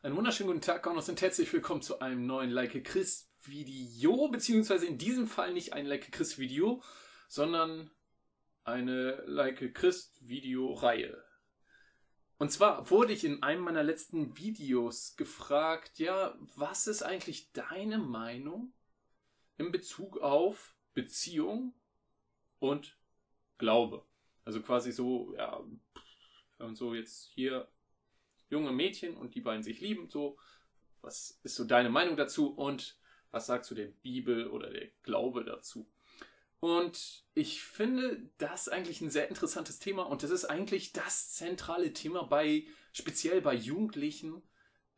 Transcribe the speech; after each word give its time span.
Einen 0.00 0.16
wunderschönen 0.16 0.50
guten 0.50 0.60
Tag, 0.60 0.84
Gaunos, 0.84 1.08
und 1.08 1.20
herzlich 1.20 1.52
willkommen 1.52 1.82
zu 1.82 1.98
einem 1.98 2.24
neuen 2.24 2.50
Like 2.50 2.84
Chris 2.84 3.28
Video, 3.42 4.28
beziehungsweise 4.28 4.86
in 4.86 4.96
diesem 4.96 5.26
Fall 5.26 5.52
nicht 5.52 5.72
ein 5.72 5.86
Like 5.86 6.12
Chris 6.12 6.38
Video, 6.38 6.84
sondern 7.26 7.90
eine 8.62 9.24
Like 9.26 9.74
Chris 9.74 10.14
Video 10.20 10.72
Reihe. 10.72 11.20
Und 12.38 12.52
zwar 12.52 12.88
wurde 12.90 13.12
ich 13.12 13.24
in 13.24 13.42
einem 13.42 13.62
meiner 13.62 13.82
letzten 13.82 14.38
Videos 14.38 15.16
gefragt, 15.16 15.98
ja, 15.98 16.38
was 16.54 16.86
ist 16.86 17.02
eigentlich 17.02 17.50
deine 17.50 17.98
Meinung 17.98 18.72
in 19.56 19.72
Bezug 19.72 20.18
auf 20.18 20.76
Beziehung 20.94 21.74
und 22.60 22.96
Glaube? 23.58 24.06
Also 24.44 24.62
quasi 24.62 24.92
so, 24.92 25.34
ja, 25.34 25.60
wenn 26.58 26.66
man 26.66 26.76
so 26.76 26.94
jetzt 26.94 27.32
hier 27.34 27.66
junge 28.50 28.72
Mädchen 28.72 29.16
und 29.16 29.34
die 29.34 29.40
beiden 29.40 29.62
sich 29.62 29.80
lieben, 29.80 30.08
so, 30.10 30.38
was 31.00 31.38
ist 31.42 31.54
so 31.54 31.64
deine 31.64 31.90
Meinung 31.90 32.16
dazu 32.16 32.52
und 32.52 32.98
was 33.30 33.46
sagst 33.46 33.70
du 33.70 33.74
der 33.74 33.86
Bibel 33.86 34.48
oder 34.48 34.70
der 34.70 34.88
Glaube 35.02 35.44
dazu? 35.44 35.88
Und 36.60 37.24
ich 37.34 37.62
finde 37.62 38.30
das 38.38 38.68
eigentlich 38.68 39.00
ein 39.00 39.10
sehr 39.10 39.28
interessantes 39.28 39.78
Thema 39.78 40.02
und 40.04 40.22
das 40.22 40.30
ist 40.30 40.44
eigentlich 40.44 40.92
das 40.92 41.32
zentrale 41.34 41.92
Thema 41.92 42.24
bei, 42.24 42.66
speziell 42.92 43.40
bei 43.40 43.54
Jugendlichen, 43.54 44.42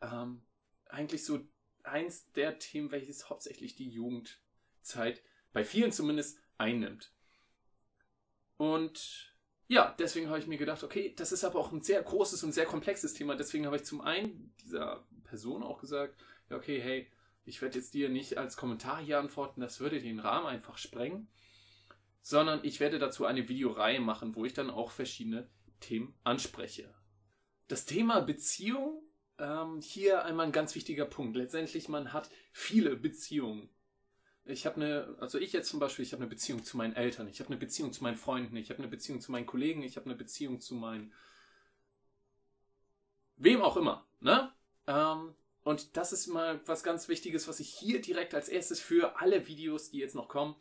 ähm, 0.01 0.43
eigentlich 0.87 1.25
so 1.25 1.41
eins 1.83 2.31
der 2.33 2.59
Themen, 2.59 2.91
welches 2.93 3.29
hauptsächlich 3.29 3.75
die 3.75 3.91
Jugendzeit 3.91 5.23
bei 5.53 5.65
vielen 5.65 5.93
zumindest 5.93 6.39
einnimmt. 6.57 7.13
Und 8.57 9.30
ja, 9.71 9.95
deswegen 10.01 10.29
habe 10.29 10.41
ich 10.41 10.49
mir 10.49 10.59
gedacht, 10.59 10.83
okay, 10.83 11.15
das 11.17 11.31
ist 11.31 11.45
aber 11.45 11.61
auch 11.61 11.71
ein 11.71 11.81
sehr 11.81 12.03
großes 12.03 12.43
und 12.43 12.51
sehr 12.51 12.67
komplexes 12.67 13.15
Thema. 13.15 13.37
Deswegen 13.37 13.67
habe 13.67 13.77
ich 13.77 13.85
zum 13.85 14.01
einen 14.01 14.53
dieser 14.61 15.07
Person 15.23 15.63
auch 15.63 15.79
gesagt, 15.79 16.21
ja, 16.49 16.57
okay, 16.57 16.81
hey, 16.81 17.09
ich 17.45 17.63
werde 17.63 17.79
jetzt 17.79 17.95
dir 17.95 18.09
nicht 18.09 18.37
als 18.37 18.57
Kommentar 18.57 19.01
hier 19.01 19.21
antworten, 19.21 19.61
das 19.61 19.79
würde 19.79 20.01
den 20.01 20.19
Rahmen 20.19 20.49
einfach 20.49 20.77
sprengen, 20.77 21.29
sondern 22.21 22.59
ich 22.65 22.81
werde 22.81 22.99
dazu 22.99 23.27
eine 23.27 23.49
Videoreihe 23.49 24.01
machen, 24.01 24.35
wo 24.35 24.45
ich 24.45 24.55
dann 24.55 24.71
auch 24.71 24.91
verschiedene 24.91 25.49
Themen 25.79 26.19
anspreche. 26.25 26.93
Das 27.69 27.85
Thema 27.85 28.23
Beziehung, 28.23 29.05
ähm, 29.39 29.81
hier 29.81 30.25
einmal 30.25 30.47
ein 30.47 30.53
ganz 30.53 30.75
wichtiger 30.75 31.05
Punkt. 31.05 31.37
Letztendlich, 31.37 31.89
man 31.89 32.13
hat 32.13 32.29
viele 32.53 32.97
Beziehungen 32.97 33.71
ich 34.51 34.67
habe 34.67 34.77
eine, 34.77 35.17
also 35.21 35.39
ich 35.39 35.53
jetzt 35.53 35.69
zum 35.69 35.81
Beispiel, 35.81 36.05
ich 36.05 36.13
habe 36.13 36.23
eine 36.23 36.31
Beziehung 36.31 36.65
zu 36.65 36.77
meinen 36.77 36.95
Eltern, 36.95 37.29
ich 37.29 37.41
habe 37.41 37.51
eine 37.51 37.59
Beziehung 37.59 37.93
zu 37.93 38.03
meinen 38.03 38.17
Freunden, 38.17 38.57
ich 38.57 38.71
habe 38.71 38.79
eine 38.79 38.89
Beziehung 38.89 39.21
zu 39.21 39.33
meinen 39.33 39.47
Kollegen, 39.47 39.83
ich 39.83 39.97
habe 39.97 40.07
eine 40.07 40.17
Beziehung 40.17 40.61
zu 40.61 40.75
meinen, 40.75 41.13
wem 43.37 43.63
auch 43.63 43.77
immer, 43.77 44.07
ne? 44.21 44.53
Ähm, 44.87 45.35
und 45.63 45.97
das 45.97 46.13
ist 46.13 46.27
mal 46.27 46.61
was 46.67 46.83
ganz 46.83 47.09
Wichtiges, 47.09 47.47
was 47.47 47.61
ich 47.61 47.69
hier 47.71 48.01
direkt 48.01 48.35
als 48.35 48.49
erstes 48.49 48.81
für 48.81 49.21
alle 49.21 49.47
Videos, 49.47 49.91
die 49.91 49.99
jetzt 49.99 50.15
noch 50.15 50.29
kommen, 50.29 50.55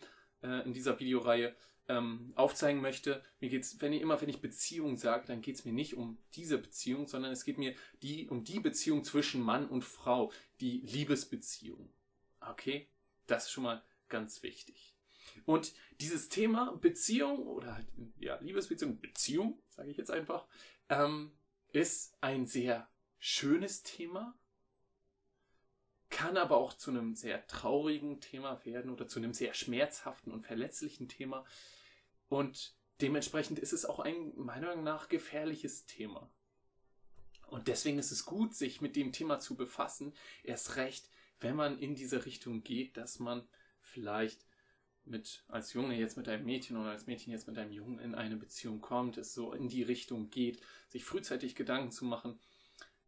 äh, 0.43 0.63
in 0.65 0.73
dieser 0.73 0.99
Videoreihe 0.99 1.55
ähm, 1.87 2.31
aufzeigen 2.35 2.81
möchte. 2.81 3.23
Mir 3.39 3.49
geht's, 3.49 3.81
wenn 3.81 3.93
ich 3.93 4.01
immer, 4.01 4.21
wenn 4.21 4.29
ich 4.29 4.41
Beziehung 4.41 4.97
sage, 4.97 5.25
dann 5.25 5.41
geht 5.41 5.55
es 5.55 5.65
mir 5.65 5.73
nicht 5.73 5.95
um 5.95 6.17
diese 6.35 6.57
Beziehung, 6.57 7.07
sondern 7.07 7.31
es 7.31 7.45
geht 7.45 7.57
mir 7.57 7.73
die, 8.01 8.29
um 8.29 8.43
die 8.43 8.59
Beziehung 8.59 9.03
zwischen 9.03 9.41
Mann 9.41 9.67
und 9.67 9.83
Frau, 9.83 10.31
die 10.59 10.81
Liebesbeziehung. 10.81 11.89
Okay? 12.41 12.87
Das 13.29 13.45
ist 13.45 13.51
schon 13.51 13.63
mal 13.63 13.83
ganz 14.07 14.43
wichtig. 14.43 14.95
Und 15.45 15.73
dieses 15.99 16.29
Thema 16.29 16.75
Beziehung 16.77 17.45
oder 17.45 17.75
halt, 17.75 17.87
ja, 18.19 18.37
Liebesbeziehung, 18.39 18.99
Beziehung, 18.99 19.61
sage 19.69 19.91
ich 19.91 19.97
jetzt 19.97 20.11
einfach, 20.11 20.47
ähm, 20.89 21.31
ist 21.71 22.17
ein 22.21 22.45
sehr 22.45 22.89
schönes 23.19 23.83
Thema, 23.83 24.37
kann 26.09 26.37
aber 26.37 26.57
auch 26.57 26.73
zu 26.73 26.89
einem 26.89 27.15
sehr 27.15 27.45
traurigen 27.45 28.19
Thema 28.19 28.65
werden 28.65 28.89
oder 28.89 29.07
zu 29.07 29.19
einem 29.19 29.33
sehr 29.33 29.53
schmerzhaften 29.53 30.31
und 30.31 30.45
verletzlichen 30.45 31.07
Thema. 31.07 31.45
Und 32.29 32.75
dementsprechend 33.01 33.59
ist 33.59 33.73
es 33.73 33.85
auch 33.85 33.99
ein, 33.99 34.33
meiner 34.35 34.67
Meinung 34.67 34.83
nach, 34.83 35.07
gefährliches 35.07 35.85
Thema. 35.85 36.31
Und 37.47 37.67
deswegen 37.67 37.99
ist 37.99 38.11
es 38.11 38.25
gut, 38.25 38.55
sich 38.55 38.81
mit 38.81 38.95
dem 38.95 39.11
Thema 39.11 39.39
zu 39.39 39.55
befassen. 39.55 40.13
Erst 40.43 40.75
recht, 40.75 41.09
wenn 41.39 41.55
man 41.55 41.79
in 41.79 41.95
diese 41.95 42.25
Richtung 42.25 42.63
geht, 42.63 42.97
dass 42.97 43.19
man 43.19 43.47
vielleicht 43.81 44.45
mit 45.05 45.43
als 45.47 45.73
Junge 45.73 45.97
jetzt 45.97 46.17
mit 46.17 46.27
einem 46.27 46.45
Mädchen 46.45 46.77
oder 46.77 46.91
als 46.91 47.07
Mädchen 47.07 47.31
jetzt 47.31 47.47
mit 47.47 47.57
einem 47.57 47.71
Jungen 47.71 47.99
in 47.99 48.15
eine 48.15 48.37
Beziehung 48.37 48.81
kommt, 48.81 49.17
es 49.17 49.33
so 49.33 49.53
in 49.53 49.67
die 49.67 49.83
Richtung 49.83 50.29
geht, 50.29 50.61
sich 50.87 51.03
frühzeitig 51.03 51.55
Gedanken 51.55 51.91
zu 51.91 52.05
machen. 52.05 52.39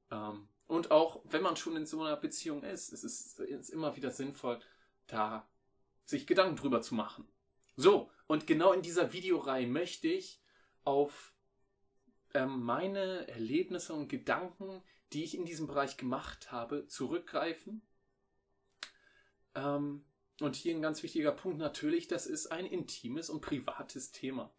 Ähm, 0.10 0.48
und 0.68 0.92
auch 0.92 1.22
wenn 1.26 1.44
man 1.44 1.58
schon 1.58 1.76
in 1.76 1.86
so 1.86 2.02
einer 2.02 2.16
Beziehung 2.16 2.64
ist, 2.64 2.92
es 2.92 3.04
ist, 3.04 3.40
ist 3.40 3.70
immer 3.70 3.96
wieder 3.96 4.12
sinnvoll, 4.12 4.60
da 5.08 5.48
sich 6.06 6.26
Gedanken 6.26 6.56
drüber 6.56 6.82
zu 6.82 6.96
machen. 6.96 7.28
So, 7.76 8.10
und 8.28 8.48
genau 8.48 8.74
in 8.74 8.82
dieser 8.82 9.14
Videoreihe 9.14 9.68
möchte 9.68 10.08
ich 10.08 10.42
auf 10.84 11.34
ähm, 12.34 12.64
meine 12.64 13.28
Erlebnisse 13.28 13.94
und 13.94 14.08
Gedanken, 14.08 14.82
die 15.14 15.24
ich 15.24 15.36
in 15.36 15.46
diesem 15.46 15.68
Bereich 15.68 15.98
gemacht 15.98 16.52
habe, 16.52 16.88
zurückgreifen 16.88 17.82
ähm, 19.56 20.06
und 20.40 20.56
hier 20.56 20.76
ein 20.76 20.82
ganz 20.82 21.04
wichtiger 21.04 21.32
Punkt 21.32 21.60
natürlich, 21.60 22.08
das 22.08 22.26
ist 22.26 22.48
ein 22.48 22.66
intimes 22.66 23.30
und 23.30 23.42
privates 23.42 24.12
Thema. 24.12 24.54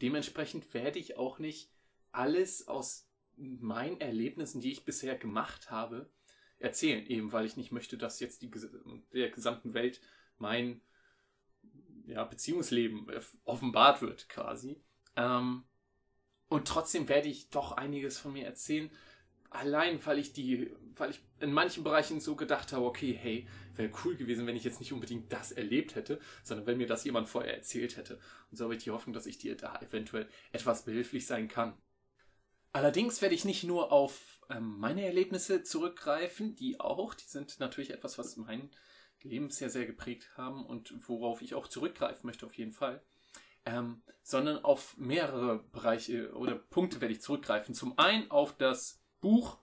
Dementsprechend 0.00 0.72
werde 0.74 0.98
ich 0.98 1.16
auch 1.16 1.38
nicht 1.38 1.70
alles 2.12 2.66
aus 2.68 3.08
meinen 3.36 4.00
Erlebnissen, 4.00 4.60
die 4.60 4.72
ich 4.72 4.84
bisher 4.84 5.16
gemacht 5.16 5.70
habe, 5.70 6.10
erzählen, 6.58 7.06
eben 7.06 7.32
weil 7.32 7.46
ich 7.46 7.56
nicht 7.56 7.72
möchte, 7.72 7.98
dass 7.98 8.20
jetzt 8.20 8.42
die, 8.42 8.50
der 9.12 9.30
gesamten 9.30 9.74
Welt 9.74 10.00
mein 10.38 10.80
ja, 12.06 12.24
Beziehungsleben 12.24 13.06
offenbart 13.44 14.02
wird 14.02 14.28
quasi. 14.28 14.82
Ähm, 15.16 15.64
und 16.48 16.66
trotzdem 16.66 17.08
werde 17.08 17.28
ich 17.28 17.50
doch 17.50 17.72
einiges 17.72 18.18
von 18.18 18.32
mir 18.32 18.46
erzählen, 18.46 18.90
allein 19.50 20.04
weil 20.04 20.18
ich 20.18 20.32
die, 20.32 20.70
weil 20.96 21.10
ich 21.10 21.20
in 21.40 21.52
manchen 21.52 21.84
Bereichen 21.84 22.20
so 22.20 22.36
gedacht 22.36 22.72
habe, 22.72 22.84
okay, 22.84 23.12
hey, 23.12 23.46
wäre 23.74 23.90
cool 24.04 24.16
gewesen, 24.16 24.46
wenn 24.46 24.56
ich 24.56 24.64
jetzt 24.64 24.80
nicht 24.80 24.92
unbedingt 24.92 25.32
das 25.32 25.52
erlebt 25.52 25.94
hätte, 25.94 26.20
sondern 26.42 26.66
wenn 26.66 26.78
mir 26.78 26.86
das 26.86 27.04
jemand 27.04 27.28
vorher 27.28 27.54
erzählt 27.54 27.96
hätte. 27.96 28.18
Und 28.50 28.56
so 28.56 28.64
habe 28.64 28.74
ich 28.74 28.84
die 28.84 28.90
Hoffnung, 28.90 29.14
dass 29.14 29.26
ich 29.26 29.38
dir 29.38 29.56
da 29.56 29.80
eventuell 29.80 30.28
etwas 30.52 30.84
behilflich 30.84 31.26
sein 31.26 31.48
kann. 31.48 31.74
Allerdings 32.72 33.22
werde 33.22 33.34
ich 33.34 33.44
nicht 33.44 33.64
nur 33.64 33.92
auf 33.92 34.40
ähm, 34.50 34.78
meine 34.78 35.04
Erlebnisse 35.04 35.62
zurückgreifen, 35.62 36.54
die 36.54 36.80
auch, 36.80 37.14
die 37.14 37.26
sind 37.26 37.58
natürlich 37.60 37.90
etwas, 37.90 38.18
was 38.18 38.36
mein 38.36 38.70
Leben 39.22 39.50
sehr, 39.50 39.70
sehr 39.70 39.86
geprägt 39.86 40.36
haben 40.36 40.64
und 40.64 41.08
worauf 41.08 41.42
ich 41.42 41.54
auch 41.54 41.66
zurückgreifen 41.66 42.26
möchte 42.26 42.46
auf 42.46 42.54
jeden 42.54 42.72
Fall. 42.72 43.02
Ähm, 43.64 44.02
sondern 44.22 44.64
auf 44.64 44.96
mehrere 44.96 45.58
Bereiche 45.58 46.32
oder 46.34 46.54
Punkte 46.54 47.00
werde 47.00 47.14
ich 47.14 47.20
zurückgreifen. 47.20 47.74
Zum 47.74 47.98
einen 47.98 48.30
auf 48.30 48.56
das 48.56 49.02
Buch 49.20 49.58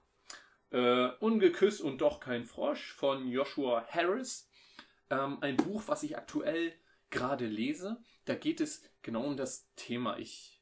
äh, 0.72 1.10
Ungeküsst 1.20 1.82
und 1.82 2.02
doch 2.02 2.20
kein 2.20 2.46
Frosch 2.46 2.94
von 2.94 3.28
Joshua 3.28 3.86
Harris. 3.88 4.50
Ähm, 5.10 5.38
ein 5.42 5.58
Buch, 5.58 5.84
was 5.88 6.04
ich 6.04 6.18
aktuell 6.18 6.74
gerade 7.10 7.46
lese. 7.46 8.02
Da 8.26 8.36
geht 8.36 8.62
es 8.62 8.84
genau 9.02 9.24
um 9.24 9.38
das 9.38 9.72
Thema. 9.76 10.18
Ich 10.18 10.62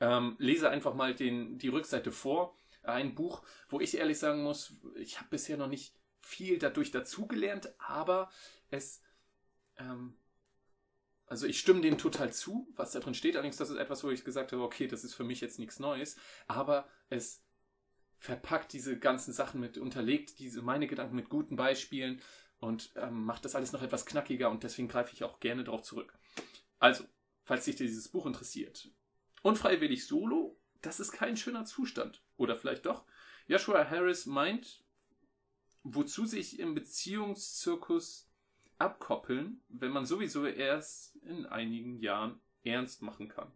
ähm, 0.00 0.36
lese 0.38 0.70
einfach 0.70 0.94
mal 0.94 1.14
den, 1.14 1.58
die 1.58 1.68
Rückseite 1.68 2.12
vor. 2.12 2.56
Ein 2.82 3.14
Buch, 3.14 3.42
wo 3.68 3.80
ich 3.80 3.96
ehrlich 3.96 4.18
sagen 4.18 4.42
muss, 4.42 4.74
ich 4.94 5.18
habe 5.18 5.28
bisher 5.30 5.56
noch 5.56 5.68
nicht 5.68 5.94
viel 6.20 6.58
dadurch 6.58 6.90
dazugelernt, 6.90 7.72
aber 7.78 8.30
es, 8.70 9.02
ähm, 9.76 10.16
also 11.26 11.46
ich 11.46 11.58
stimme 11.58 11.80
dem 11.80 11.98
total 11.98 12.32
zu, 12.32 12.68
was 12.74 12.92
da 12.92 13.00
drin 13.00 13.14
steht. 13.14 13.34
Allerdings, 13.34 13.56
das 13.56 13.70
ist 13.70 13.76
etwas, 13.76 14.04
wo 14.04 14.10
ich 14.10 14.24
gesagt 14.24 14.52
habe, 14.52 14.62
okay, 14.62 14.86
das 14.86 15.04
ist 15.04 15.14
für 15.14 15.24
mich 15.24 15.40
jetzt 15.40 15.58
nichts 15.58 15.78
Neues, 15.78 16.16
aber 16.46 16.88
es 17.08 17.45
verpackt 18.18 18.72
diese 18.72 18.98
ganzen 18.98 19.32
Sachen 19.32 19.60
mit, 19.60 19.78
unterlegt 19.78 20.38
diese 20.38 20.62
meine 20.62 20.86
Gedanken 20.86 21.16
mit 21.16 21.28
guten 21.28 21.56
Beispielen 21.56 22.20
und 22.58 22.90
ähm, 22.96 23.24
macht 23.24 23.44
das 23.44 23.54
alles 23.54 23.72
noch 23.72 23.82
etwas 23.82 24.06
knackiger 24.06 24.50
und 24.50 24.62
deswegen 24.62 24.88
greife 24.88 25.12
ich 25.12 25.24
auch 25.24 25.40
gerne 25.40 25.64
darauf 25.64 25.82
zurück. 25.82 26.18
Also, 26.78 27.04
falls 27.44 27.64
dich 27.64 27.76
dieses 27.76 28.08
Buch 28.08 28.26
interessiert. 28.26 28.90
Unfreiwillig 29.42 30.06
solo, 30.06 30.58
das 30.82 31.00
ist 31.00 31.12
kein 31.12 31.36
schöner 31.36 31.64
Zustand. 31.64 32.22
Oder 32.36 32.56
vielleicht 32.56 32.86
doch. 32.86 33.04
Joshua 33.46 33.88
Harris 33.88 34.26
meint, 34.26 34.84
wozu 35.82 36.26
sich 36.26 36.58
im 36.58 36.74
Beziehungszirkus 36.74 38.28
abkoppeln, 38.78 39.62
wenn 39.68 39.92
man 39.92 40.04
sowieso 40.04 40.46
erst 40.46 41.16
in 41.16 41.46
einigen 41.46 42.00
Jahren 42.00 42.40
ernst 42.64 43.02
machen 43.02 43.28
kann. 43.28 43.52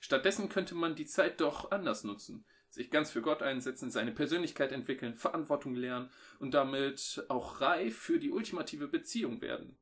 Stattdessen 0.00 0.48
könnte 0.48 0.74
man 0.74 0.94
die 0.94 1.06
Zeit 1.06 1.40
doch 1.40 1.70
anders 1.70 2.04
nutzen 2.04 2.44
sich 2.76 2.90
ganz 2.90 3.10
für 3.10 3.22
Gott 3.22 3.42
einsetzen, 3.42 3.90
seine 3.90 4.12
Persönlichkeit 4.12 4.70
entwickeln, 4.70 5.14
Verantwortung 5.14 5.74
lernen 5.74 6.10
und 6.38 6.52
damit 6.52 7.24
auch 7.28 7.62
reif 7.62 7.96
für 7.96 8.18
die 8.18 8.30
ultimative 8.30 8.86
Beziehung 8.86 9.40
werden. 9.40 9.78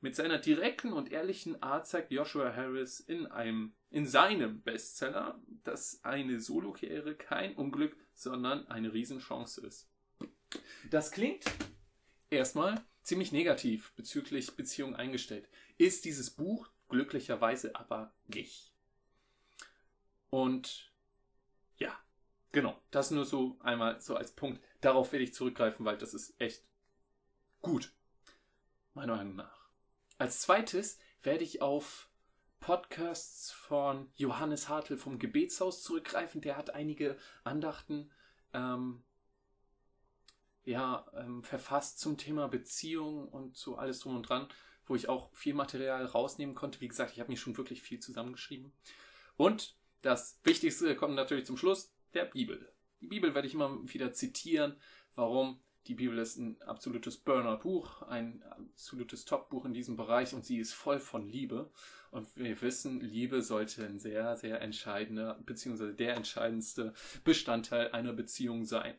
Mit 0.00 0.16
seiner 0.16 0.38
direkten 0.38 0.94
und 0.94 1.12
ehrlichen 1.12 1.62
Art 1.62 1.86
zeigt 1.86 2.10
Joshua 2.10 2.56
Harris 2.56 3.00
in 3.00 3.26
einem, 3.26 3.74
in 3.90 4.06
seinem 4.06 4.62
Bestseller, 4.62 5.40
dass 5.62 6.02
eine 6.04 6.40
Solo-Karriere 6.40 7.14
kein 7.14 7.54
Unglück, 7.54 7.94
sondern 8.14 8.66
eine 8.66 8.94
Riesenchance 8.94 9.60
ist. 9.60 9.90
Das 10.90 11.12
klingt 11.12 11.44
erstmal 12.30 12.82
ziemlich 13.02 13.30
negativ 13.30 13.92
bezüglich 13.94 14.56
Beziehungen 14.56 14.96
eingestellt. 14.96 15.48
Ist 15.76 16.06
dieses 16.06 16.30
Buch 16.30 16.70
glücklicherweise 16.88 17.76
aber 17.76 18.14
nicht. 18.26 18.72
Und 20.30 20.91
genau, 22.52 22.80
das 22.90 23.10
nur 23.10 23.24
so 23.24 23.58
einmal 23.60 24.00
so 24.00 24.14
als 24.16 24.32
Punkt. 24.32 24.62
Darauf 24.80 25.12
werde 25.12 25.24
ich 25.24 25.34
zurückgreifen, 25.34 25.84
weil 25.84 25.98
das 25.98 26.14
ist 26.14 26.40
echt 26.40 26.62
gut, 27.60 27.92
meiner 28.94 29.16
Meinung 29.16 29.36
nach. 29.36 29.68
Als 30.18 30.40
zweites 30.40 30.98
werde 31.22 31.44
ich 31.44 31.62
auf 31.62 32.08
Podcasts 32.60 33.50
von 33.50 34.08
Johannes 34.14 34.68
Hartl 34.68 34.96
vom 34.96 35.18
Gebetshaus 35.18 35.82
zurückgreifen. 35.82 36.40
Der 36.40 36.56
hat 36.56 36.70
einige 36.70 37.18
Andachten 37.42 38.10
ähm, 38.52 39.02
ja, 40.64 41.04
ähm, 41.14 41.42
verfasst 41.42 41.98
zum 41.98 42.16
Thema 42.16 42.46
Beziehung 42.48 43.28
und 43.28 43.56
so 43.56 43.76
alles 43.76 43.98
drum 43.98 44.16
und 44.16 44.28
dran, 44.28 44.48
wo 44.86 44.94
ich 44.94 45.08
auch 45.08 45.34
viel 45.34 45.54
Material 45.54 46.04
rausnehmen 46.04 46.54
konnte. 46.54 46.80
Wie 46.80 46.88
gesagt, 46.88 47.12
ich 47.12 47.20
habe 47.20 47.32
mir 47.32 47.36
schon 47.36 47.56
wirklich 47.56 47.82
viel 47.82 47.98
zusammengeschrieben. 47.98 48.72
Und 49.36 49.76
das 50.02 50.38
Wichtigste 50.44 50.94
kommt 50.94 51.14
natürlich 51.14 51.46
zum 51.46 51.56
Schluss, 51.56 51.92
der 52.14 52.24
Bibel. 52.24 52.72
Die 53.00 53.06
Bibel 53.06 53.34
werde 53.34 53.48
ich 53.48 53.54
immer 53.54 53.78
wieder 53.92 54.12
zitieren. 54.12 54.76
Warum? 55.14 55.60
Die 55.88 55.94
Bibel 55.94 56.16
ist 56.18 56.36
ein 56.36 56.62
absolutes 56.62 57.16
Burner-Buch, 57.16 58.02
ein 58.02 58.42
absolutes 58.44 59.24
Top-Buch 59.24 59.64
in 59.64 59.74
diesem 59.74 59.96
Bereich 59.96 60.32
und 60.32 60.44
sie 60.44 60.58
ist 60.58 60.72
voll 60.72 61.00
von 61.00 61.28
Liebe. 61.28 61.72
Und 62.12 62.28
wir 62.36 62.60
wissen, 62.62 63.00
Liebe 63.00 63.42
sollte 63.42 63.84
ein 63.84 63.98
sehr, 63.98 64.36
sehr 64.36 64.60
entscheidender, 64.60 65.40
beziehungsweise 65.44 65.94
der 65.94 66.14
entscheidendste 66.14 66.94
Bestandteil 67.24 67.90
einer 67.90 68.12
Beziehung 68.12 68.64
sein. 68.64 68.94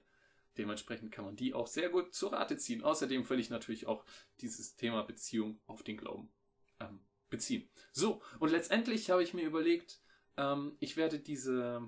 Dementsprechend 0.58 1.12
kann 1.12 1.26
man 1.26 1.36
die 1.38 1.54
auch 1.54 1.68
sehr 1.68 1.90
gut 1.90 2.14
zur 2.14 2.34
Rate 2.34 2.58
ziehen. 2.58 2.84
Außerdem 2.84 3.28
will 3.30 3.40
ich 3.40 3.50
natürlich 3.50 3.88
auch 3.88 4.04
dieses 4.42 4.76
Thema 4.76 5.04
Beziehung 5.04 5.60
auf 5.66 5.84
den 5.84 5.98
Glauben 5.98 6.32
ähm, 6.80 7.00
beziehen. 7.30 7.70
So, 7.92 8.22
und 8.40 8.52
letztendlich 8.52 9.10
habe 9.10 9.24
ich 9.24 9.34
mir 9.34 9.46
überlegt, 9.46 10.02
ähm, 10.38 10.76
ich 10.80 10.98
werde 10.98 11.20
diese, 11.20 11.82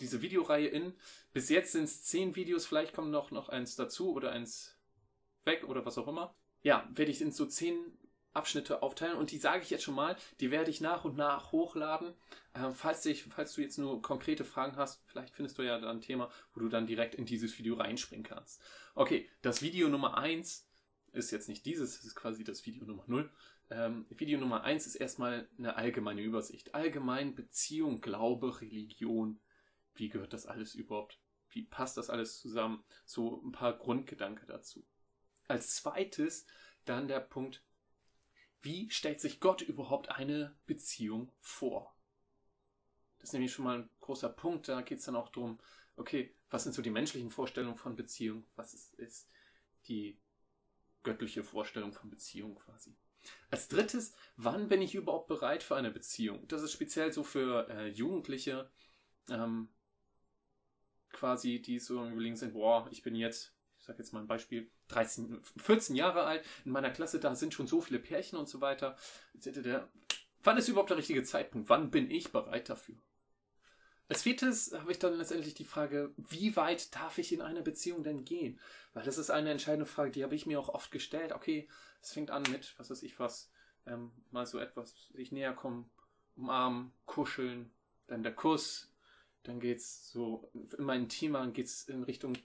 diese 0.00 0.22
Videoreihe 0.22 0.68
in, 0.68 0.94
bis 1.32 1.48
jetzt 1.48 1.72
sind 1.72 1.84
es 1.84 2.04
zehn 2.04 2.36
Videos, 2.36 2.66
vielleicht 2.66 2.94
kommt 2.94 3.10
noch, 3.10 3.30
noch 3.30 3.48
eins 3.48 3.76
dazu 3.76 4.12
oder 4.12 4.32
eins 4.32 4.76
weg 5.44 5.64
oder 5.68 5.84
was 5.84 5.98
auch 5.98 6.08
immer. 6.08 6.34
Ja, 6.62 6.88
werde 6.94 7.10
ich 7.10 7.20
in 7.20 7.30
so 7.30 7.46
zehn 7.46 7.76
Abschnitte 8.32 8.82
aufteilen 8.82 9.16
und 9.16 9.30
die 9.30 9.38
sage 9.38 9.62
ich 9.62 9.70
jetzt 9.70 9.84
schon 9.84 9.94
mal, 9.94 10.16
die 10.40 10.50
werde 10.50 10.70
ich 10.70 10.80
nach 10.80 11.04
und 11.04 11.16
nach 11.16 11.52
hochladen. 11.52 12.14
Ähm, 12.54 12.74
falls, 12.74 13.02
dich, 13.02 13.24
falls 13.24 13.54
du 13.54 13.60
jetzt 13.60 13.78
nur 13.78 14.02
konkrete 14.02 14.44
Fragen 14.44 14.76
hast, 14.76 15.02
vielleicht 15.06 15.34
findest 15.34 15.58
du 15.58 15.62
ja 15.62 15.78
dann 15.78 15.98
ein 15.98 16.00
Thema, 16.00 16.30
wo 16.52 16.60
du 16.60 16.68
dann 16.68 16.86
direkt 16.86 17.14
in 17.14 17.26
dieses 17.26 17.56
Video 17.58 17.76
reinspringen 17.76 18.24
kannst. 18.24 18.60
Okay, 18.94 19.28
das 19.42 19.62
Video 19.62 19.88
Nummer 19.88 20.18
1 20.18 20.68
ist 21.12 21.30
jetzt 21.30 21.48
nicht 21.48 21.64
dieses, 21.64 21.96
das 21.96 22.04
ist 22.04 22.16
quasi 22.16 22.42
das 22.42 22.66
Video 22.66 22.84
Nummer 22.84 23.04
0. 23.06 23.30
Ähm, 23.70 24.06
Video 24.10 24.38
Nummer 24.38 24.64
1 24.64 24.86
ist 24.86 24.96
erstmal 24.96 25.48
eine 25.56 25.76
allgemeine 25.76 26.22
Übersicht. 26.22 26.74
Allgemein 26.74 27.34
Beziehung, 27.34 28.00
Glaube, 28.00 28.60
Religion. 28.60 29.40
Wie 29.94 30.08
gehört 30.08 30.32
das 30.32 30.46
alles 30.46 30.74
überhaupt? 30.74 31.20
Wie 31.50 31.62
passt 31.62 31.96
das 31.96 32.10
alles 32.10 32.40
zusammen? 32.40 32.84
So 33.04 33.42
ein 33.42 33.52
paar 33.52 33.76
Grundgedanken 33.76 34.46
dazu. 34.46 34.84
Als 35.46 35.76
zweites 35.76 36.46
dann 36.84 37.08
der 37.08 37.20
Punkt 37.20 37.62
wie 38.64 38.88
stellt 38.90 39.20
sich 39.20 39.40
Gott 39.40 39.60
überhaupt 39.60 40.08
eine 40.08 40.56
Beziehung 40.64 41.30
vor? 41.38 41.94
Das 43.18 43.28
ist 43.28 43.32
nämlich 43.34 43.52
schon 43.52 43.66
mal 43.66 43.80
ein 43.80 43.90
großer 44.00 44.30
Punkt. 44.30 44.68
Da 44.68 44.80
geht 44.80 45.00
es 45.00 45.04
dann 45.04 45.16
auch 45.16 45.28
darum, 45.28 45.60
okay, 45.96 46.34
was 46.48 46.64
sind 46.64 46.72
so 46.72 46.80
die 46.80 46.90
menschlichen 46.90 47.30
Vorstellungen 47.30 47.76
von 47.76 47.94
Beziehung? 47.94 48.46
Was 48.56 48.72
ist, 48.72 48.94
ist 48.94 49.28
die 49.86 50.18
göttliche 51.02 51.44
Vorstellung 51.44 51.92
von 51.92 52.08
Beziehung 52.08 52.54
quasi? 52.54 52.96
Als 53.50 53.68
drittes, 53.68 54.14
wann 54.36 54.68
bin 54.68 54.80
ich 54.80 54.94
überhaupt 54.94 55.28
bereit 55.28 55.62
für 55.62 55.76
eine 55.76 55.90
Beziehung? 55.90 56.48
Das 56.48 56.62
ist 56.62 56.72
speziell 56.72 57.12
so 57.12 57.22
für 57.22 57.68
äh, 57.68 57.88
Jugendliche, 57.88 58.70
ähm, 59.28 59.68
quasi, 61.14 61.62
die 61.62 61.78
so 61.78 62.04
im 62.04 62.12
Überlegen 62.12 62.36
sind, 62.36 62.52
boah, 62.52 62.88
ich 62.90 63.02
bin 63.02 63.14
jetzt 63.14 63.54
ich 63.84 63.86
sage 63.86 63.98
jetzt 63.98 64.14
mal 64.14 64.20
ein 64.20 64.26
Beispiel, 64.26 64.70
13, 64.88 65.42
14 65.58 65.94
Jahre 65.94 66.24
alt, 66.24 66.42
in 66.64 66.72
meiner 66.72 66.90
Klasse, 66.90 67.20
da 67.20 67.34
sind 67.34 67.52
schon 67.52 67.66
so 67.66 67.82
viele 67.82 67.98
Pärchen 67.98 68.38
und 68.38 68.48
so 68.48 68.62
weiter. 68.62 68.96
Wann 70.42 70.56
ist 70.56 70.68
überhaupt 70.68 70.88
der 70.88 70.96
richtige 70.96 71.22
Zeitpunkt? 71.22 71.68
Wann 71.68 71.90
bin 71.90 72.10
ich 72.10 72.32
bereit 72.32 72.70
dafür? 72.70 72.94
Als 74.08 74.22
viertes 74.22 74.72
habe 74.72 74.90
ich 74.90 74.98
dann 74.98 75.18
letztendlich 75.18 75.52
die 75.52 75.66
Frage, 75.66 76.14
wie 76.16 76.56
weit 76.56 76.94
darf 76.94 77.18
ich 77.18 77.30
in 77.30 77.42
einer 77.42 77.60
Beziehung 77.60 78.02
denn 78.02 78.24
gehen? 78.24 78.58
Weil 78.94 79.04
das 79.04 79.18
ist 79.18 79.28
eine 79.28 79.50
entscheidende 79.50 79.84
Frage, 79.84 80.12
die 80.12 80.24
habe 80.24 80.34
ich 80.34 80.46
mir 80.46 80.58
auch 80.58 80.70
oft 80.70 80.90
gestellt. 80.90 81.32
Okay, 81.32 81.68
es 82.00 82.10
fängt 82.14 82.30
an 82.30 82.44
mit, 82.50 82.72
was 82.78 82.88
weiß 82.88 83.02
ich 83.02 83.18
was, 83.18 83.50
ähm, 83.84 84.12
mal 84.30 84.46
so 84.46 84.58
etwas, 84.58 85.08
sich 85.08 85.30
näher 85.30 85.52
kommen, 85.52 85.90
umarmen, 86.36 86.90
kuscheln, 87.04 87.70
dann 88.06 88.22
der 88.22 88.34
Kuss, 88.34 88.93
dann 89.44 89.60
geht 89.60 89.78
es 89.78 90.10
so 90.10 90.50
immer 90.78 90.94
intimer, 90.94 91.50
es 91.56 91.88
in 91.88 92.02
Richtung 92.02 92.36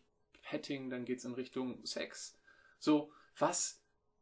Petting, 0.41 0.89
dann 0.89 1.05
geht 1.05 1.19
es 1.19 1.25
in 1.25 1.33
Richtung 1.33 1.83
Sex. 1.85 2.37
So, 2.77 3.11
was 3.37 3.81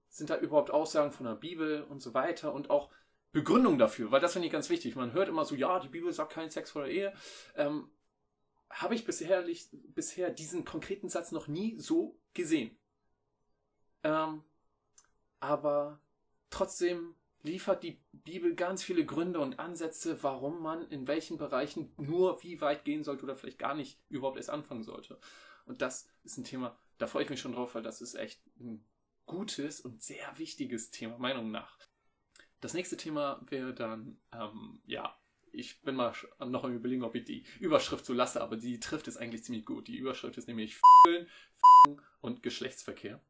sind 0.10 0.30
da 0.30 0.38
überhaupt 0.38 0.72
Aussagen 0.72 1.12
von 1.12 1.26
der 1.26 1.36
Bibel 1.36 1.84
und 1.84 2.02
so 2.02 2.14
weiter 2.14 2.54
und 2.54 2.70
auch 2.70 2.90
Begründung 3.32 3.78
dafür, 3.78 4.12
weil 4.12 4.22
das 4.22 4.34
finde 4.34 4.48
ich 4.48 4.52
ganz 4.52 4.70
wichtig. 4.70 4.96
Man 4.96 5.14
hört 5.14 5.30
immer 5.30 5.46
so, 5.46 5.54
ja, 5.54 5.80
die 5.80 5.90
Bibel 5.90 6.12
sagt 6.14 6.34
keinen 6.34 6.50
Sex 6.50 6.72
vor 6.72 6.84
der 6.84 6.92
Ehe. 6.92 7.14
Ähm, 7.56 7.90
Habe 8.70 8.96
ich 8.96 9.06
bisher, 9.06 9.46
bisher 9.90 10.30
diesen 10.30 10.66
konkreten 10.66 11.10
Satz 11.10 11.32
noch 11.32 11.48
nie 11.48 11.78
so 11.78 12.20
gesehen. 12.34 12.78
Ähm, 14.04 14.44
aber 15.40 16.00
trotzdem 16.50 17.16
liefert 17.48 17.84
die 17.84 18.00
Bibel 18.12 18.54
ganz 18.56 18.84
viele 18.84 19.06
Gründe 19.06 19.40
und 19.40 19.60
Ansätze, 19.60 20.22
warum 20.22 20.62
man 20.62 20.88
in 20.90 21.08
welchen 21.08 21.38
Bereichen 21.38 21.94
nur 21.98 22.44
wie 22.44 22.62
weit 22.62 22.86
gehen 22.86 23.04
sollte 23.04 23.24
oder 23.24 23.36
vielleicht 23.36 23.60
gar 23.60 23.74
nicht 23.74 24.00
überhaupt 24.10 24.38
erst 24.38 24.50
anfangen 24.50 24.84
sollte. 24.84 25.20
Und 25.66 25.82
das 25.82 26.08
ist 26.24 26.38
ein 26.38 26.44
Thema, 26.44 26.78
da 26.98 27.08
freue 27.08 27.24
ich 27.24 27.30
mich 27.30 27.42
schon 27.42 27.54
drauf, 27.54 27.76
weil 27.76 27.84
das 27.84 28.02
ist 28.02 28.16
echt 28.16 28.42
ein 28.60 28.86
gutes 29.26 29.82
und 29.82 30.04
sehr 30.04 30.38
wichtiges 30.38 30.92
Thema, 30.92 31.18
Meinung 31.18 31.52
nach. 31.52 31.78
Das 32.60 32.74
nächste 32.74 32.98
Thema 32.98 33.42
wäre 33.50 33.74
dann, 33.74 34.20
ähm, 34.32 34.82
ja, 34.86 35.16
ich 35.52 35.82
bin 35.82 35.96
mal 35.96 36.14
noch 36.40 36.64
am 36.64 36.74
überlegen, 36.74 37.04
ob 37.04 37.16
ich 37.16 37.26
die 37.26 37.44
Überschrift 37.60 38.06
so 38.06 38.14
lasse, 38.14 38.42
aber 38.42 38.58
die 38.58 38.80
trifft 38.80 39.08
es 39.08 39.18
eigentlich 39.18 39.44
ziemlich 39.44 39.66
gut. 39.66 39.88
Die 39.88 39.98
Überschrift 39.98 40.38
ist 40.38 40.48
nämlich 40.48 40.74
F***en, 40.74 42.02
und 42.22 42.44
Geschlechtsverkehr. 42.44 43.22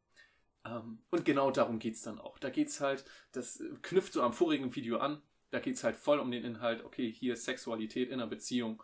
Ähm, 0.66 1.00
und 1.10 1.26
genau 1.26 1.52
darum 1.52 1.80
geht 1.80 1.96
es 1.96 2.02
dann 2.02 2.20
auch. 2.20 2.40
Da 2.40 2.50
geht 2.50 2.70
es 2.70 2.82
halt, 2.82 3.06
das 3.32 3.64
knüpft 3.82 4.14
so 4.14 4.22
am 4.22 4.34
vorigen 4.34 4.76
Video 4.76 4.98
an, 5.00 5.22
da 5.50 5.60
geht 5.60 5.76
es 5.76 5.84
halt 5.84 5.96
voll 5.96 6.20
um 6.20 6.32
den 6.32 6.44
Inhalt, 6.44 6.84
okay, 6.84 7.12
hier 7.12 7.36
Sexualität 7.36 8.10
in 8.10 8.16
einer 8.16 8.28
Beziehung 8.28 8.84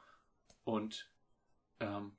und 0.64 1.10
ähm, 1.80 2.16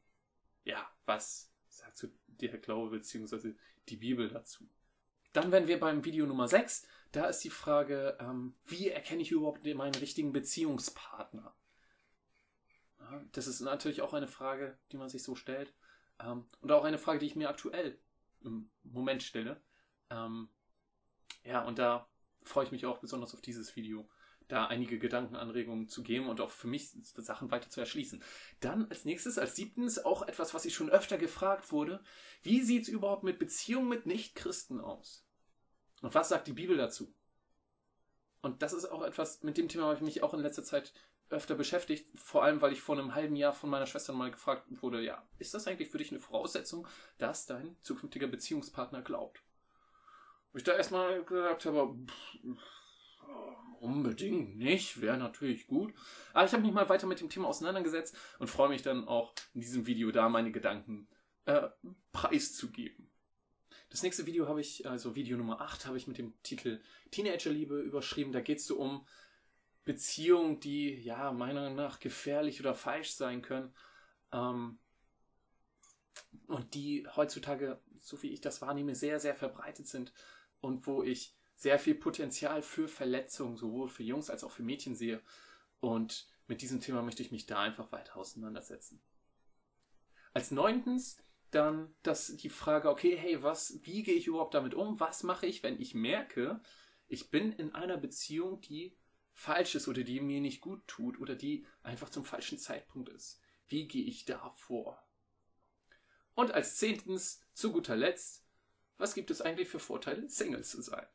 ja, 0.65 0.87
was 1.07 1.53
sagt 1.69 1.97
so 1.97 2.09
der 2.27 2.59
Glaube 2.59 2.99
bzw. 2.99 3.55
die 3.89 3.97
Bibel 3.97 4.29
dazu? 4.29 4.69
Dann 5.33 5.51
wären 5.51 5.67
wir 5.67 5.81
beim 5.81 6.05
Video 6.05 6.27
Nummer 6.27 6.47
6. 6.47 6.87
Da 7.13 7.27
ist 7.27 7.41
die 7.41 7.51
Frage, 7.51 8.17
ähm, 8.21 8.55
wie 8.67 8.89
erkenne 8.89 9.23
ich 9.23 9.33
überhaupt 9.33 9.65
meinen 9.65 9.95
richtigen 9.95 10.33
Beziehungspartner? 10.33 11.55
Das 13.33 13.47
ist 13.47 13.61
natürlich 13.61 14.03
auch 14.03 14.15
eine 14.15 14.29
Frage, 14.29 14.79
die 14.93 14.97
man 14.97 15.09
sich 15.09 15.23
so 15.23 15.35
stellt. 15.35 15.75
Ähm, 16.21 16.47
und 16.61 16.73
auch 16.73 16.85
eine 16.85 16.99
Frage, 16.99 17.19
die 17.19 17.27
ich 17.27 17.37
mir 17.37 17.49
aktuell 17.49 17.99
Moment 18.83 19.23
stelle. 19.23 19.61
Ähm, 20.11 20.49
ja, 21.45 21.65
und 21.65 21.79
da 21.79 22.09
freue 22.45 22.65
ich 22.65 22.73
mich 22.73 22.87
auch 22.87 22.99
besonders 22.99 23.35
auf 23.35 23.41
dieses 23.41 23.77
Video 23.77 24.09
da 24.49 24.67
einige 24.67 24.99
Gedankenanregungen 24.99 25.89
zu 25.89 26.03
geben 26.03 26.29
und 26.29 26.41
auch 26.41 26.51
für 26.51 26.67
mich 26.67 26.91
Sachen 27.03 27.51
weiter 27.51 27.71
zu 27.71 27.81
erschließen. 27.81 28.23
Dann 28.61 28.87
als 28.91 29.05
nächstes, 29.05 29.39
als 29.39 29.57
siebtens, 29.57 30.05
auch 30.05 30.23
etwas, 30.23 30.53
was 30.53 30.67
ich 30.67 30.75
schon 30.75 30.91
öfter 30.91 31.17
gefragt 31.17 31.73
wurde. 31.73 32.03
Wie 32.43 32.61
sieht 32.63 32.83
es 32.83 32.89
überhaupt 32.89 33.23
mit 33.23 33.39
Beziehungen 33.39 33.89
mit 33.89 34.07
Nichtchristen 34.07 34.81
aus? 34.81 35.25
Und 36.03 36.15
was 36.15 36.29
sagt 36.29 36.47
die 36.47 36.53
Bibel 36.53 36.77
dazu? 36.77 37.15
Und 38.43 38.61
das 38.61 38.75
ist 38.75 38.85
auch 38.85 39.03
etwas, 39.03 39.43
mit 39.43 39.57
dem 39.57 39.69
Thema 39.69 39.85
habe 39.85 39.95
ich 39.95 40.03
mich 40.03 40.23
auch 40.23 40.35
in 40.35 40.41
letzter 40.41 40.65
Zeit 40.65 40.93
öfter 41.35 41.55
beschäftigt, 41.55 42.07
vor 42.19 42.45
allem 42.45 42.61
weil 42.63 42.73
ich 42.73 42.81
vor 42.81 42.99
einem 42.99 43.15
halben 43.15 43.37
Jahr 43.37 43.53
von 43.53 43.71
meiner 43.71 43.87
Schwester 43.87 44.13
mal 44.13 44.31
gefragt 44.31 44.65
wurde, 44.83 45.03
ja, 45.03 45.27
ist 45.39 45.55
das 45.55 45.67
eigentlich 45.67 45.91
für 45.91 45.99
dich 45.99 46.11
eine 46.11 46.21
Voraussetzung, 46.21 46.87
dass 47.19 47.47
dein 47.47 47.77
zukünftiger 47.83 48.27
Beziehungspartner 48.27 49.03
glaubt? 49.03 49.43
Wo 50.53 50.59
ich 50.59 50.65
da 50.65 50.73
erstmal 50.73 51.25
gesagt 51.25 51.67
habe, 51.67 51.97
Unbedingt 53.85 54.57
nicht, 54.57 55.03
wäre 55.03 55.19
natürlich 55.19 55.67
gut. 55.67 55.93
Aber 56.33 56.47
ich 56.47 56.53
habe 56.53 56.63
mich 56.63 56.73
mal 56.73 56.89
weiter 56.89 57.07
mit 57.07 57.21
dem 57.21 57.29
Thema 57.29 57.49
auseinandergesetzt 57.49 58.17
und 58.39 58.49
freue 58.49 58.71
mich 58.71 58.81
dann 58.81 59.07
auch 59.07 59.35
in 59.53 59.61
diesem 59.61 59.87
Video 59.87 60.11
da 60.11 60.31
meine 60.31 60.53
Gedanken 60.53 61.07
äh, 61.45 61.69
preiszugeben. 62.11 63.11
Das 63.91 64.03
nächste 64.03 64.25
Video 64.25 64.49
habe 64.49 64.63
ich, 64.63 64.89
also 64.89 65.15
Video 65.15 65.37
Nummer 65.37 65.61
8, 65.61 65.85
habe 65.85 65.99
ich 65.99 66.07
mit 66.07 66.17
dem 66.17 66.33
Titel 66.43 66.81
Teenagerliebe 67.11 67.79
überschrieben. 67.79 68.33
Da 68.33 68.41
geht 68.41 68.57
es 68.57 68.67
so 68.67 68.79
um 68.79 69.07
Beziehungen, 69.85 70.61
die 70.61 70.95
ja 70.95 71.33
meiner 71.33 71.63
Meinung 71.63 71.77
nach 71.77 72.01
gefährlich 72.01 72.61
oder 72.61 72.75
falsch 72.75 73.13
sein 73.13 73.43
können. 73.43 73.75
Ähm, 74.33 74.79
und 76.47 76.75
die 76.75 77.07
heutzutage, 77.17 77.81
so 77.99 78.23
wie 78.23 78.33
ich 78.33 78.41
das 78.41 78.61
wahrnehme, 78.63 78.95
sehr, 78.95 79.21
sehr 79.21 79.35
verbreitet 79.35 79.87
sind 79.87 80.13
und 80.61 80.87
wo 80.87 81.03
ich 81.03 81.35
sehr 81.57 81.79
viel 81.79 81.95
Potenzial 81.95 82.63
für 82.63 82.89
Verletzungen 82.89 83.57
sowohl 83.57 83.89
für 83.89 84.03
Jungs 84.03 84.31
als 84.31 84.45
auch 84.45 84.51
für 84.51 84.63
Mädchen 84.63 84.95
sehe. 84.95 85.23
Und 85.81 86.27
mit 86.47 86.63
diesem 86.63 86.81
Thema 86.81 87.03
möchte 87.03 87.23
ich 87.23 87.31
mich 87.31 87.47
da 87.47 87.61
einfach 87.61 87.93
weiter 87.93 88.17
auseinandersetzen. 88.17 89.03
Als 90.33 90.51
neuntens 90.51 91.19
dann 91.51 91.95
das, 92.03 92.37
die 92.37 92.49
Frage, 92.49 92.91
okay, 92.91 93.17
hey, 93.17 93.43
was, 93.43 93.79
wie 93.83 94.03
gehe 94.03 94.15
ich 94.15 94.27
überhaupt 94.27 94.55
damit 94.55 94.75
um? 94.75 94.99
Was 94.99 95.23
mache 95.23 95.47
ich, 95.47 95.63
wenn 95.63 95.81
ich 95.81 95.95
merke, 95.95 96.61
ich 97.07 97.31
bin 97.31 97.53
in 97.53 97.75
einer 97.75 97.97
Beziehung, 97.97 98.61
die 98.61 98.97
falsch 99.35 99.75
ist 99.75 99.89
oder 99.89 100.05
die 100.05 100.21
mir 100.21 100.41
nicht 100.41 100.61
gut 100.61 100.87
tut 100.87 101.21
oder 101.21 101.35
die 101.35 101.67
einfach 101.83 102.09
zum 102.09 102.25
falschen 102.25 102.59
Zeitpunkt 102.59 103.11
ist? 103.11 103.41
Wie 103.69 103.87
gehe 103.87 104.05
ich 104.05 104.25
da 104.25 104.51
vor? 104.51 105.03
Und 106.35 106.53
als 106.53 106.77
zehntens, 106.77 107.43
zu 107.53 107.73
guter 107.73 107.97
Letzt, 107.97 108.45
was 108.97 109.15
gibt 109.15 109.31
es 109.31 109.41
eigentlich 109.41 109.69
für 109.69 109.79
Vorteile, 109.79 110.29
Single 110.29 110.65
zu 110.65 110.81
sein? 110.83 111.07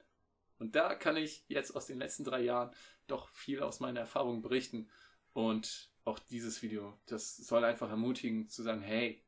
Und 0.57 0.75
da 0.75 0.93
kann 0.95 1.17
ich 1.17 1.45
jetzt 1.47 1.75
aus 1.75 1.87
den 1.87 1.99
letzten 1.99 2.25
drei 2.25 2.41
Jahren 2.41 2.75
doch 3.07 3.29
viel 3.29 3.61
aus 3.61 3.79
meiner 3.79 4.01
Erfahrung 4.01 4.41
berichten. 4.41 4.89
Und 5.33 5.89
auch 6.03 6.19
dieses 6.19 6.61
Video, 6.61 6.99
das 7.05 7.37
soll 7.37 7.63
einfach 7.63 7.89
ermutigen 7.89 8.49
zu 8.49 8.63
sagen, 8.63 8.81
hey, 8.81 9.23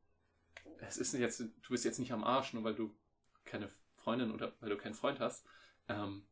es 0.79 0.97
ist 0.97 1.13
jetzt, 1.13 1.39
du 1.39 1.69
bist 1.69 1.85
jetzt 1.85 1.99
nicht 1.99 2.11
am 2.11 2.23
Arsch, 2.23 2.53
nur 2.53 2.63
weil 2.63 2.75
du 2.75 2.93
keine 3.45 3.69
Freundin 3.95 4.31
oder 4.31 4.53
weil 4.59 4.69
du 4.69 4.77
keinen 4.77 4.95
Freund 4.95 5.19
hast. 5.19 5.45
Ähm, 5.87 6.25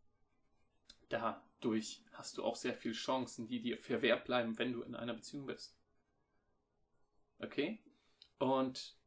dadurch 1.59 2.03
hast 2.13 2.37
du 2.37 2.43
auch 2.43 2.55
sehr 2.55 2.73
viele 2.73 2.93
Chancen, 2.93 3.47
die 3.47 3.61
dir 3.61 3.77
verwehrt 3.77 4.25
bleiben, 4.25 4.57
wenn 4.57 4.73
du 4.73 4.81
in 4.81 4.95
einer 4.95 5.13
Beziehung 5.13 5.45
bist. 5.45 5.77
Okay? 7.39 7.83
Und 8.37 8.97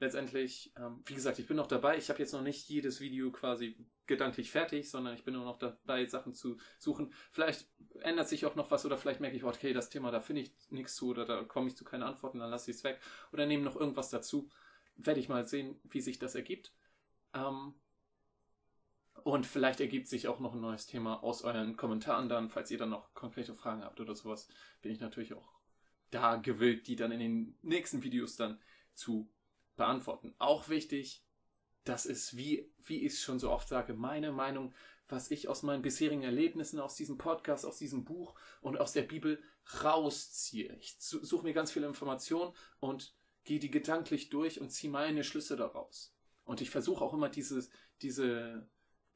letztendlich, 0.00 0.72
ähm, 0.76 1.02
wie 1.06 1.14
gesagt, 1.14 1.38
ich 1.38 1.46
bin 1.46 1.56
noch 1.56 1.66
dabei. 1.66 1.98
Ich 1.98 2.08
habe 2.08 2.20
jetzt 2.20 2.32
noch 2.32 2.42
nicht 2.42 2.68
jedes 2.68 3.00
Video 3.00 3.30
quasi 3.32 3.76
gedanklich 4.06 4.50
fertig, 4.50 4.90
sondern 4.90 5.14
ich 5.14 5.24
bin 5.24 5.34
nur 5.34 5.44
noch 5.44 5.58
dabei, 5.58 6.06
Sachen 6.06 6.34
zu 6.34 6.56
suchen. 6.78 7.12
Vielleicht 7.30 7.68
ändert 8.00 8.28
sich 8.28 8.46
auch 8.46 8.54
noch 8.54 8.70
was 8.70 8.86
oder 8.86 8.96
vielleicht 8.96 9.20
merke 9.20 9.36
ich, 9.36 9.44
okay, 9.44 9.72
das 9.72 9.90
Thema, 9.90 10.10
da 10.10 10.20
finde 10.20 10.42
ich 10.42 10.52
nichts 10.70 10.94
zu 10.94 11.08
oder 11.08 11.24
da 11.24 11.44
komme 11.44 11.68
ich 11.68 11.76
zu 11.76 11.84
keine 11.84 12.06
Antworten, 12.06 12.38
dann 12.38 12.50
lasse 12.50 12.70
ich 12.70 12.78
es 12.78 12.84
weg 12.84 13.00
oder 13.32 13.44
nehme 13.44 13.64
noch 13.64 13.76
irgendwas 13.76 14.08
dazu. 14.08 14.48
Werde 14.96 15.20
ich 15.20 15.28
mal 15.28 15.44
sehen, 15.44 15.78
wie 15.84 16.00
sich 16.00 16.18
das 16.18 16.34
ergibt. 16.34 16.72
Ähm, 17.34 17.74
und 19.24 19.46
vielleicht 19.46 19.80
ergibt 19.80 20.08
sich 20.08 20.28
auch 20.28 20.40
noch 20.40 20.54
ein 20.54 20.60
neues 20.60 20.86
Thema 20.86 21.22
aus 21.22 21.42
euren 21.42 21.76
Kommentaren 21.76 22.28
dann, 22.28 22.48
falls 22.48 22.70
ihr 22.70 22.78
dann 22.78 22.90
noch 22.90 23.14
konkrete 23.14 23.54
Fragen 23.54 23.84
habt 23.84 24.00
oder 24.00 24.14
sowas, 24.14 24.48
bin 24.82 24.92
ich 24.92 25.00
natürlich 25.00 25.34
auch 25.34 25.48
da 26.10 26.36
gewillt, 26.36 26.86
die 26.86 26.96
dann 26.96 27.12
in 27.12 27.20
den 27.20 27.58
nächsten 27.62 28.02
Videos 28.02 28.36
dann 28.36 28.60
zu 28.94 29.30
beantworten. 29.76 30.34
Auch 30.38 30.68
wichtig, 30.68 31.22
das 31.84 32.06
ist, 32.06 32.36
wie, 32.36 32.70
wie 32.84 33.06
ich 33.06 33.14
es 33.14 33.22
schon 33.22 33.38
so 33.38 33.50
oft 33.50 33.68
sage, 33.68 33.94
meine 33.94 34.32
Meinung, 34.32 34.74
was 35.08 35.30
ich 35.30 35.48
aus 35.48 35.62
meinen 35.62 35.82
bisherigen 35.82 36.22
Erlebnissen, 36.22 36.80
aus 36.80 36.96
diesem 36.96 37.16
Podcast, 37.16 37.64
aus 37.64 37.78
diesem 37.78 38.04
Buch 38.04 38.34
und 38.60 38.78
aus 38.78 38.92
der 38.92 39.02
Bibel 39.02 39.42
rausziehe. 39.82 40.76
Ich 40.80 40.96
suche 40.98 41.44
mir 41.44 41.54
ganz 41.54 41.70
viele 41.70 41.86
Informationen 41.86 42.54
und 42.80 43.14
gehe 43.44 43.58
die 43.58 43.70
gedanklich 43.70 44.28
durch 44.28 44.60
und 44.60 44.70
ziehe 44.70 44.92
meine 44.92 45.24
Schlüsse 45.24 45.56
daraus. 45.56 46.14
Und 46.44 46.60
ich 46.60 46.70
versuche 46.70 47.02
auch 47.02 47.14
immer 47.14 47.28
dieses, 47.28 47.70
diese 48.02 48.68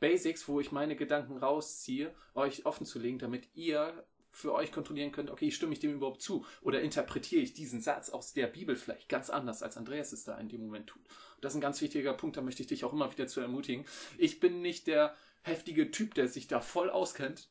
Basics, 0.03 0.49
wo 0.49 0.59
ich 0.59 0.73
meine 0.73 0.97
Gedanken 0.97 1.37
rausziehe, 1.37 2.13
euch 2.35 2.67
offen 2.67 2.85
zu 2.85 2.99
legen, 2.99 3.21
damit 3.21 3.49
ihr 3.55 4.05
für 4.33 4.53
euch 4.53 4.73
kontrollieren 4.73 5.13
könnt, 5.13 5.31
okay, 5.31 5.53
stimme 5.53 5.75
ich 5.75 5.79
dem 5.79 5.93
überhaupt 5.93 6.21
zu? 6.21 6.45
Oder 6.61 6.81
interpretiere 6.81 7.41
ich 7.41 7.55
diesen 7.55 7.81
Satz 7.81 8.11
aus 8.11 8.33
der 8.33 8.49
Bibel 8.49 8.75
vielleicht 8.75 9.09
ganz 9.09 9.31
anders, 9.31 9.63
als 9.63 9.77
Andreas 9.77 10.13
es 10.13 10.25
da 10.25 10.37
in 10.39 10.49
dem 10.49 10.63
Moment 10.63 10.89
tut? 10.89 11.03
Und 11.03 11.45
das 11.45 11.53
ist 11.53 11.59
ein 11.59 11.63
ganz 11.63 11.81
wichtiger 11.81 12.15
Punkt, 12.15 12.37
da 12.37 12.43
möchte 12.43 12.63
ich 12.63 12.67
dich 12.67 12.85
auch 12.85 12.93
immer 12.93 13.13
wieder 13.13 13.29
zu 13.29 13.41
ermutigen. 13.41 13.85
Ich 14.19 14.41
bin 14.41 14.61
nicht 14.61 14.89
der 14.89 15.15
heftige 15.43 15.93
Typ, 15.93 16.15
der 16.15 16.27
sich 16.27 16.49
da 16.49 16.61
voll 16.61 16.91
auskennt. 16.91 17.49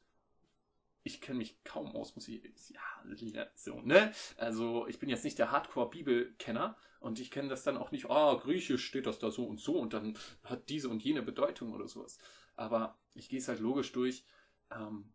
Ich 1.03 1.21
kenne 1.21 1.37
mich 1.37 1.63
kaum 1.63 1.95
aus, 1.95 2.15
muss 2.15 2.27
ich, 2.27 2.43
ja, 2.69 3.47
so, 3.55 3.79
ne? 3.79 4.11
Also, 4.35 4.87
ich 4.87 4.99
bin 4.99 5.07
jetzt 5.07 5.23
nicht 5.23 5.39
der 5.39 5.51
Hardcore-Bibelkenner 5.51 6.75
und 7.01 7.19
ich 7.19 7.31
kenne 7.31 7.49
das 7.49 7.63
dann 7.63 7.75
auch 7.75 7.91
nicht, 7.91 8.09
ah, 8.09 8.31
oh, 8.31 8.37
griechisch 8.37 8.85
steht 8.85 9.05
das 9.05 9.19
da 9.19 9.29
so 9.29 9.43
und 9.45 9.59
so 9.59 9.77
und 9.77 9.91
dann 9.93 10.17
hat 10.45 10.69
diese 10.69 10.87
und 10.87 11.03
jene 11.03 11.21
Bedeutung 11.21 11.73
oder 11.73 11.89
sowas. 11.89 12.17
Aber 12.55 12.97
ich 13.13 13.27
gehe 13.27 13.39
es 13.39 13.49
halt 13.49 13.59
logisch 13.59 13.91
durch, 13.91 14.23
ähm, 14.71 15.11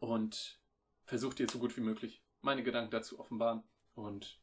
und 0.00 0.60
versuche 1.04 1.36
dir 1.36 1.48
so 1.48 1.58
gut 1.58 1.76
wie 1.76 1.82
möglich 1.82 2.22
meine 2.40 2.62
Gedanken 2.62 2.90
dazu 2.90 3.18
offenbaren. 3.18 3.62
Und 3.94 4.40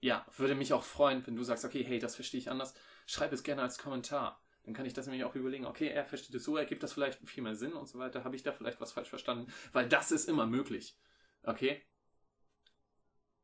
ja, 0.00 0.24
würde 0.36 0.54
mich 0.54 0.72
auch 0.72 0.84
freuen, 0.84 1.26
wenn 1.26 1.36
du 1.36 1.42
sagst, 1.42 1.64
okay, 1.64 1.84
hey, 1.84 1.98
das 1.98 2.14
verstehe 2.14 2.38
ich 2.40 2.50
anders. 2.50 2.74
Schreib 3.06 3.32
es 3.32 3.42
gerne 3.42 3.62
als 3.62 3.78
Kommentar. 3.78 4.42
Dann 4.62 4.74
kann 4.74 4.86
ich 4.86 4.92
das 4.92 5.06
nämlich 5.06 5.24
auch 5.24 5.34
überlegen, 5.34 5.66
okay, 5.66 5.88
er 5.88 6.04
versteht 6.04 6.34
es 6.34 6.44
so, 6.44 6.56
ergibt 6.56 6.82
das 6.82 6.92
vielleicht 6.92 7.26
viel 7.26 7.42
mehr 7.42 7.56
Sinn 7.56 7.72
und 7.72 7.88
so 7.88 7.98
weiter. 7.98 8.24
Habe 8.24 8.36
ich 8.36 8.42
da 8.42 8.52
vielleicht 8.52 8.80
was 8.80 8.92
falsch 8.92 9.08
verstanden? 9.08 9.52
Weil 9.72 9.88
das 9.88 10.12
ist 10.12 10.28
immer 10.28 10.46
möglich. 10.46 10.96
Okay? 11.42 11.82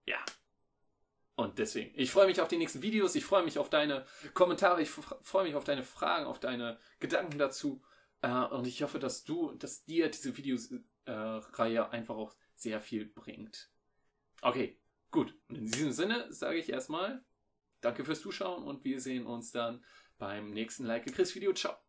Ja. 0.06 0.22
Deswegen, 1.56 1.92
ich 1.94 2.10
freue 2.10 2.26
mich 2.26 2.40
auf 2.40 2.48
die 2.48 2.56
nächsten 2.56 2.82
Videos, 2.82 3.14
ich 3.14 3.24
freue 3.24 3.44
mich 3.44 3.58
auf 3.58 3.70
deine 3.70 4.06
Kommentare, 4.34 4.82
ich 4.82 4.90
freue 4.90 5.44
mich 5.44 5.54
auf 5.54 5.64
deine 5.64 5.82
Fragen, 5.82 6.26
auf 6.26 6.40
deine 6.40 6.78
Gedanken 7.00 7.38
dazu. 7.38 7.82
Äh, 8.22 8.28
und 8.28 8.66
ich 8.66 8.82
hoffe, 8.82 8.98
dass 8.98 9.24
du, 9.24 9.52
dass 9.52 9.84
dir 9.84 10.08
diese 10.08 10.36
Videos-Reihe 10.36 11.78
äh, 11.78 11.90
einfach 11.90 12.16
auch 12.16 12.34
sehr 12.54 12.80
viel 12.80 13.06
bringt. 13.06 13.70
Okay, 14.42 14.80
gut. 15.10 15.34
Und 15.48 15.58
in 15.58 15.66
diesem 15.66 15.92
Sinne 15.92 16.32
sage 16.32 16.58
ich 16.58 16.70
erstmal 16.70 17.24
Danke 17.84 18.02
fürs 18.02 18.22
Zuschauen 18.22 18.64
und 18.64 18.82
wir 18.84 18.98
sehen 18.98 19.26
uns 19.26 19.52
dann 19.52 19.84
beim 20.16 20.50
nächsten 20.52 20.86
Like 20.86 21.04
Chris 21.14 21.34
Video. 21.34 21.52
Ciao. 21.52 21.83